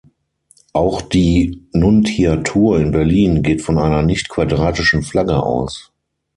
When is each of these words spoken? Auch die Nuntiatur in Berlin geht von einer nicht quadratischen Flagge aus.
Auch 0.73 1.03
die 1.03 1.61
Nuntiatur 1.73 2.79
in 2.79 2.89
Berlin 2.89 3.43
geht 3.43 3.61
von 3.61 3.77
einer 3.77 4.01
nicht 4.01 4.29
quadratischen 4.29 5.03
Flagge 5.03 5.43
aus. 5.43 5.91